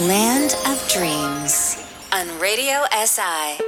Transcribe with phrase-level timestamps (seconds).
[0.00, 1.76] Land of Dreams
[2.10, 3.60] on Radio SI.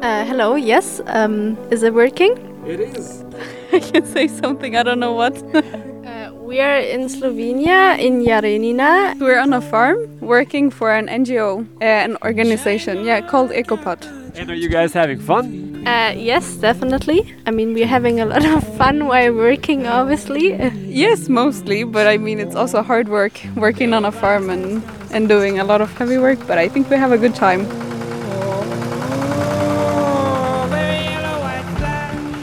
[0.00, 1.02] Uh, hello, yes.
[1.04, 2.32] Um, is it working?
[2.64, 3.22] It is.
[3.70, 5.36] I can say something, I don't know what.
[5.54, 9.20] uh, we are in Slovenia, in Jarenina.
[9.20, 14.00] We're on a farm working for an NGO, uh, an organization, yeah, called Ecopod.
[14.34, 15.73] And are you guys having fun?
[15.86, 17.34] Uh, yes, definitely.
[17.46, 20.54] I mean, we're having a lot of fun while working, obviously.
[20.86, 25.28] yes, mostly, but I mean, it's also hard work working on a farm and, and
[25.28, 27.66] doing a lot of heavy work, but I think we have a good time.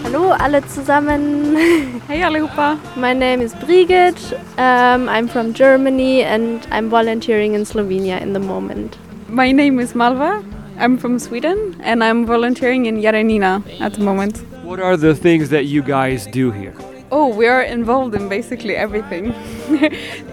[0.03, 1.55] Hallo alle zusammen.
[2.08, 2.78] Hey allihopa.
[2.98, 4.34] My name is Brigitte.
[4.58, 8.98] Um, I'm from Germany and I'm volunteering in Slovenia in the moment.
[9.30, 10.44] My name is Malva.
[10.81, 14.38] I'm from Sweden and I'm volunteering in Jarenina at the moment.
[14.63, 16.73] What are the things that you guys do here?
[17.12, 19.25] Oh, we are involved in basically everything.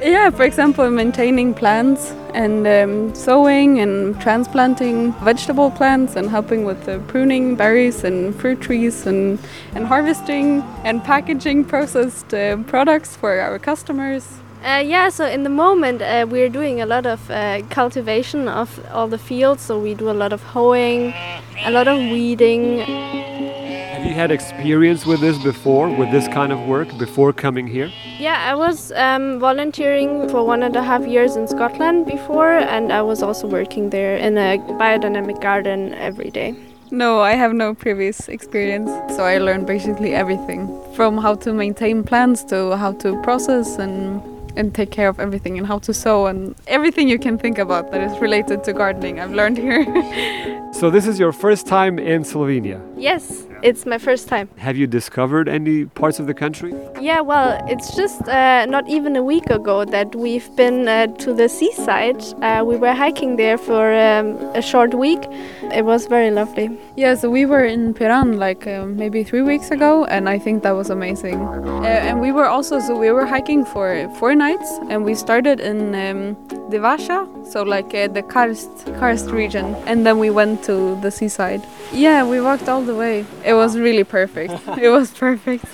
[0.00, 6.82] yeah, for example, maintaining plants and um, sowing and transplanting vegetable plants and helping with
[6.86, 9.38] the pruning berries and fruit trees and,
[9.74, 14.38] and harvesting and packaging processed uh, products for our customers.
[14.64, 18.84] Uh, yeah, so in the moment uh, we're doing a lot of uh, cultivation of
[18.92, 19.62] all the fields.
[19.62, 21.14] So we do a lot of hoeing,
[21.64, 22.80] a lot of weeding.
[22.80, 27.90] Have you had experience with this before, with this kind of work, before coming here?
[28.18, 32.92] Yeah, I was um, volunteering for one and a half years in Scotland before, and
[32.92, 36.54] I was also working there in a biodynamic garden every day.
[36.90, 38.90] No, I have no previous experience.
[39.14, 44.22] So I learned basically everything from how to maintain plants to how to process and
[44.58, 47.92] and take care of everything and how to sow and everything you can think about
[47.92, 49.84] that is related to gardening I've learned here.
[50.72, 52.87] so this is your first time in Slovenia?
[52.98, 54.48] Yes, it's my first time.
[54.56, 56.74] Have you discovered any parts of the country?
[57.00, 61.32] Yeah, well, it's just uh, not even a week ago that we've been uh, to
[61.32, 62.20] the seaside.
[62.42, 65.20] Uh, we were hiking there for um, a short week.
[65.72, 66.76] It was very lovely.
[66.96, 70.64] Yeah, so we were in Piran like uh, maybe three weeks ago, and I think
[70.64, 71.36] that was amazing.
[71.36, 75.60] Uh, and we were also, so we were hiking for four nights, and we started
[75.60, 76.36] in um,
[76.70, 81.62] Divača, so like uh, the karst, karst region, and then we went to the seaside.
[81.92, 83.24] Yeah, we walked all the way.
[83.44, 84.52] It was really perfect.
[84.86, 85.64] it was perfect.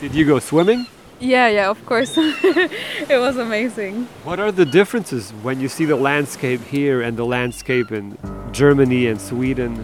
[0.00, 0.86] Did you go swimming?
[1.20, 2.14] Yeah, yeah, of course.
[2.18, 4.08] it was amazing.
[4.24, 8.18] What are the differences when you see the landscape here and the landscape in
[8.52, 9.76] Germany and Sweden?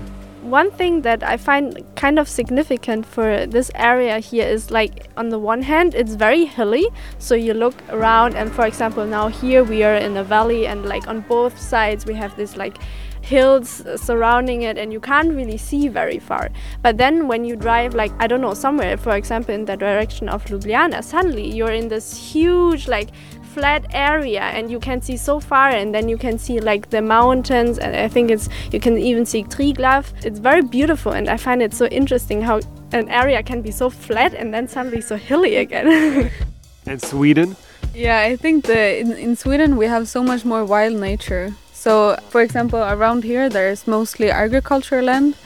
[0.43, 5.29] One thing that I find kind of significant for this area here is like on
[5.29, 6.87] the one hand it's very hilly
[7.19, 10.87] so you look around and for example now here we are in a valley and
[10.87, 12.79] like on both sides we have this like
[13.27, 16.49] hills surrounding it and you can't really see very far.
[16.83, 20.29] But then when you drive like I don't know somewhere for example in the direction
[20.29, 23.11] of Ljubljana suddenly you're in this huge like
[23.57, 27.01] flat area and you can see so far and then you can see like the
[27.01, 30.13] mountains and I think it's you can even see Triglav.
[30.25, 32.61] It's very beautiful and I find it so interesting how
[32.93, 36.31] an area can be so flat and then suddenly so hilly again.
[36.87, 37.57] and Sweden?
[37.95, 41.55] Yeah, I think the in, in Sweden we have so much more wild nature.
[41.87, 45.37] So, for example, around here there's mostly agricultural land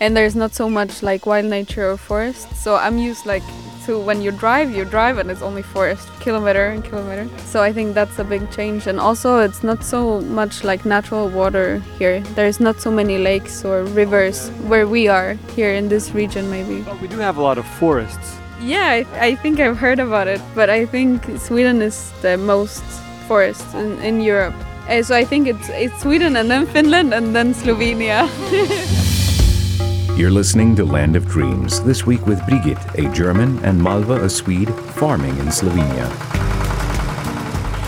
[0.00, 2.48] and there's not so much like wild nature or forest.
[2.56, 3.42] So, I'm used like
[3.84, 7.28] to when you drive, you drive and it's only forest, kilometer and kilometer.
[7.44, 8.86] So I think that's a big change.
[8.86, 12.20] And also, it's not so much like natural water here.
[12.34, 16.80] There's not so many lakes or rivers where we are here in this region, maybe.
[16.80, 18.38] But we do have a lot of forests.
[18.62, 22.84] Yeah, I, I think I've heard about it, but I think Sweden is the most
[23.28, 24.54] forest in, in Europe.
[24.88, 28.28] Uh, so I think it's, it's Sweden and then Finland and then Slovenia.
[30.16, 34.28] You're listening to Land of Dreams, this week with Brigitte, a German, and Malva, a
[34.28, 36.08] Swede, farming in Slovenia.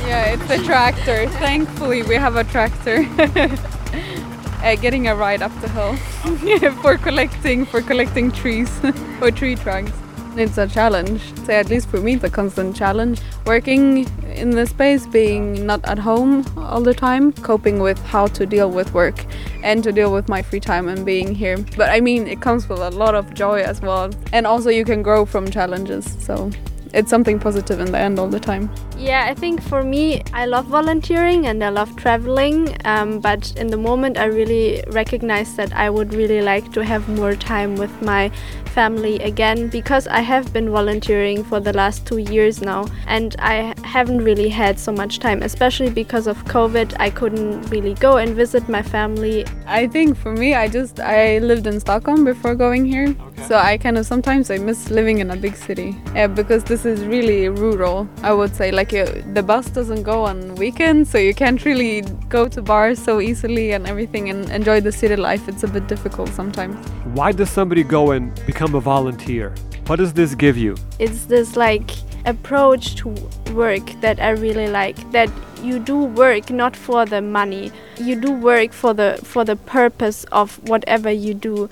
[0.06, 1.28] Yeah, it's a tractor.
[1.28, 3.06] Thankfully, we have a tractor.
[3.18, 8.70] uh, getting a ride up the hill for collecting for collecting trees
[9.20, 9.92] or tree trunks.
[10.34, 11.20] It's a challenge.
[11.44, 13.20] Say at least for me, it's a constant challenge.
[13.44, 18.46] Working in the space, being not at home all the time, coping with how to
[18.46, 19.24] deal with work
[19.62, 21.58] and to deal with my free time and being here.
[21.76, 24.10] But I mean, it comes with a lot of joy as well.
[24.32, 26.04] And also, you can grow from challenges.
[26.20, 26.50] So
[26.92, 28.70] it's something positive in the end all the time.
[28.98, 32.76] Yeah, I think for me, I love volunteering and I love traveling.
[32.84, 37.08] Um, but in the moment, I really recognize that I would really like to have
[37.08, 38.30] more time with my
[38.72, 43.71] family again because I have been volunteering for the last two years now and I
[43.92, 46.94] haven't really had so much time, especially because of COVID.
[46.98, 49.44] I couldn't really go and visit my family.
[49.66, 53.14] I think for me, I just I lived in Stockholm before going here,
[53.48, 56.86] so I kind of sometimes I miss living in a big city uh, because this
[56.86, 58.08] is really rural.
[58.22, 59.04] I would say like uh,
[59.34, 62.00] the bus doesn't go on weekends, so you can't really
[62.30, 65.48] go to bars so easily and everything and enjoy the city life.
[65.48, 66.76] It's a bit difficult sometimes.
[67.18, 69.54] Why does somebody go and become a volunteer?
[69.86, 70.76] What does this give you?
[70.98, 71.90] It's this like
[72.24, 73.08] approach to
[73.54, 75.10] work that I really like.
[75.12, 75.30] That
[75.62, 77.70] you do work not for the money.
[77.98, 81.68] You do work for the for the purpose of whatever you do.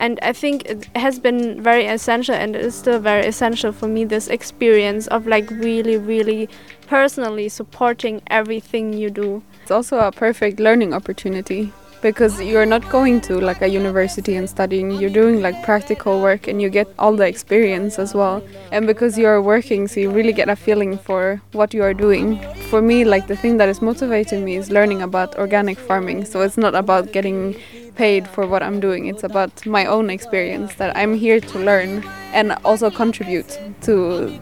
[0.00, 3.88] And I think it has been very essential and it is still very essential for
[3.88, 6.48] me this experience of like really, really
[6.86, 9.42] personally supporting everything you do.
[9.62, 14.48] It's also a perfect learning opportunity because you're not going to like a university and
[14.48, 14.92] studying.
[14.92, 18.42] You're doing like practical work and you get all the experience as well.
[18.72, 22.38] And because you're working so you really get a feeling for what you are doing.
[22.70, 26.24] For me like the thing that is motivating me is learning about organic farming.
[26.24, 27.56] So it's not about getting
[27.96, 29.06] paid for what i'm doing.
[29.06, 34.38] It's about my own experience that i'm here to learn and also contribute to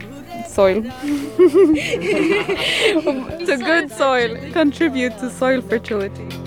[0.47, 0.83] soil.
[3.47, 4.37] To good soil.
[4.53, 6.46] Contribute to soil fertility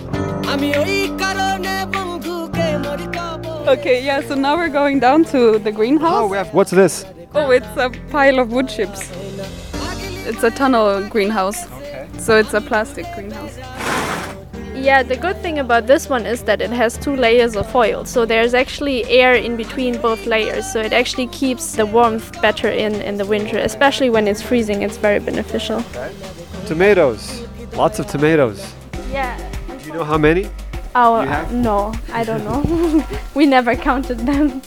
[3.70, 6.24] Okay, yeah, so now we're going down to the greenhouse.
[6.24, 7.06] Oh, have, What's this?
[7.36, 9.12] Oh, it's a pile of wood chips.
[10.26, 11.72] It's a tunnel greenhouse.
[11.74, 12.08] Okay.
[12.18, 13.58] So it's a plastic greenhouse.
[14.74, 18.06] Yeah, the good thing about this one is that it has two layers of foil.
[18.06, 20.66] So there's actually air in between both layers.
[20.72, 24.82] So it actually keeps the warmth better in in the winter, especially when it's freezing.
[24.82, 25.84] It's very beneficial.
[26.66, 27.46] Tomatoes.
[27.74, 28.74] Lots of tomatoes.
[29.12, 29.49] Yeah.
[29.90, 30.48] Do you know how many?
[30.94, 31.52] Oh, have?
[31.52, 33.04] no, I don't know.
[33.34, 34.62] we never counted them.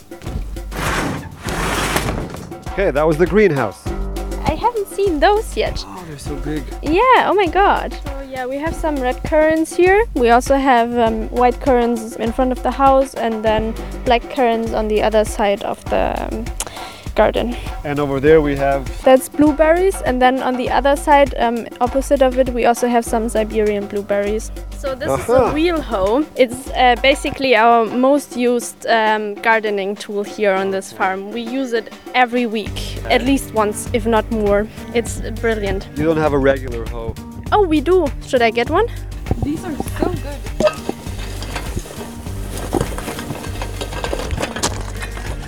[2.72, 3.86] Okay, that was the greenhouse.
[3.86, 5.84] I haven't seen those yet.
[5.86, 6.64] Oh, they're so big.
[6.82, 7.96] Yeah, oh my god.
[8.04, 10.06] So yeah, we have some red currants here.
[10.14, 14.72] We also have um, white currants in front of the house and then black currants
[14.72, 16.44] on the other side of the um,
[17.14, 17.56] garden.
[17.84, 22.22] And over there we have That's blueberries and then on the other side, um, opposite
[22.22, 24.50] of it, we also have some Siberian blueberries.
[24.78, 26.24] So this is a wheel hoe.
[26.36, 31.30] It's uh, basically our most used um, gardening tool here on this farm.
[31.32, 34.66] We use it every week, at least once, if not more.
[34.94, 35.88] It's brilliant.
[35.96, 37.14] you don't have a regular hoe.
[37.52, 38.06] Oh, we do.
[38.26, 38.86] Should I get one?
[39.42, 40.38] These are so good.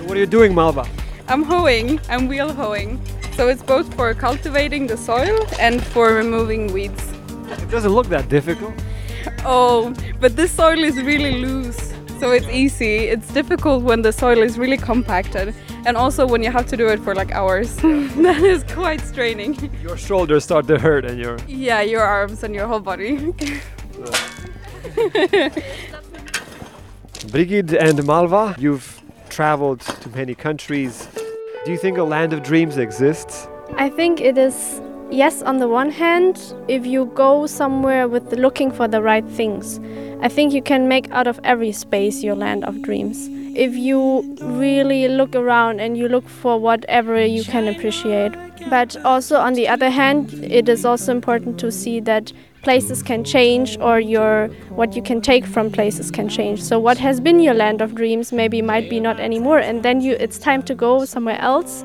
[0.06, 0.86] What are you doing, Malva?
[1.34, 3.00] I'm hoeing, I'm wheel hoeing.
[3.32, 7.12] So it's both for cultivating the soil and for removing weeds.
[7.48, 8.72] It doesn't look that difficult.
[9.44, 11.92] Oh, but this soil is really loose.
[12.20, 13.08] So it's easy.
[13.08, 15.56] It's difficult when the soil is really compacted.
[15.84, 17.74] And also when you have to do it for like hours.
[17.82, 19.72] that is quite straining.
[19.82, 23.16] Your shoulders start to hurt and your Yeah, your arms and your whole body.
[27.32, 29.02] Brigid and Malva, you've
[29.34, 31.08] traveled to many countries.
[31.64, 33.48] Do you think a land of dreams exists?
[33.78, 38.70] I think it is yes on the one hand if you go somewhere with looking
[38.70, 39.80] for the right things.
[40.20, 43.30] I think you can make out of every space your land of dreams.
[43.56, 48.34] If you really look around and you look for whatever you can appreciate.
[48.68, 52.30] But also on the other hand it is also important to see that
[52.64, 54.48] places can change or your
[54.80, 57.94] what you can take from places can change so what has been your land of
[57.94, 61.84] dreams maybe might be not anymore and then you it's time to go somewhere else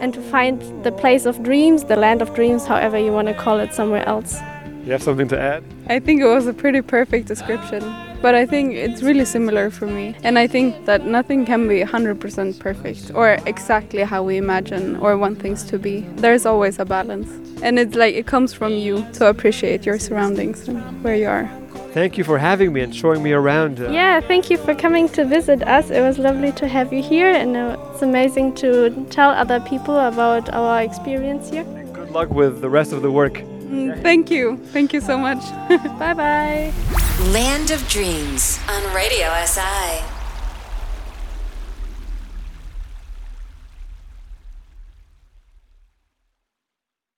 [0.00, 3.34] and to find the place of dreams, the land of dreams, however you want to
[3.34, 4.38] call it, somewhere else.
[4.84, 5.64] You have something to add?
[5.88, 7.82] I think it was a pretty perfect description.
[8.24, 10.16] But I think it's really similar for me.
[10.22, 15.18] And I think that nothing can be 100% perfect or exactly how we imagine or
[15.18, 16.00] want things to be.
[16.16, 17.28] There's always a balance.
[17.62, 21.50] And it's like it comes from you to appreciate your surroundings and where you are.
[21.92, 23.78] Thank you for having me and showing me around.
[23.78, 25.90] uh, Yeah, thank you for coming to visit us.
[25.90, 30.48] It was lovely to have you here, and it's amazing to tell other people about
[30.54, 31.64] our experience here.
[31.92, 33.34] Good luck with the rest of the work.
[33.34, 34.56] Mm, Thank you.
[34.72, 35.42] Thank you so much.
[36.00, 37.03] Bye bye.
[37.20, 40.13] Land of Dreams on Radio SI.